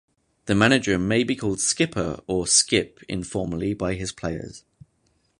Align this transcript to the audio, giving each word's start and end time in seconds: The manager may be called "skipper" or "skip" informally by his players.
The 0.47 0.55
manager 0.55 0.97
may 0.97 1.23
be 1.23 1.35
called 1.35 1.59
"skipper" 1.59 2.21
or 2.25 2.47
"skip" 2.47 3.03
informally 3.07 3.75
by 3.75 3.93
his 3.93 4.11
players. 4.11 4.63